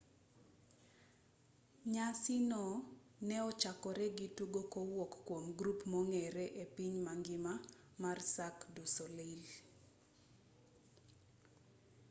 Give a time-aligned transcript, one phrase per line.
[1.93, 2.63] nyasi go
[3.27, 7.53] ne ochakore gi tugo kowuok kwom grup mong'ere e piny mangima
[8.01, 9.41] mar cirque du soleil